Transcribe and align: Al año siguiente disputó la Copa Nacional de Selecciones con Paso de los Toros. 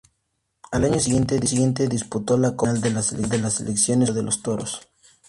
Al 0.71 0.83
año 0.85 0.99
siguiente 0.99 1.87
disputó 1.87 2.35
la 2.35 2.55
Copa 2.55 2.73
Nacional 2.89 3.29
de 3.43 3.51
Selecciones 3.51 4.09
con 4.09 4.13
Paso 4.13 4.13
de 4.17 4.23
los 4.23 4.41
Toros. 4.41 4.81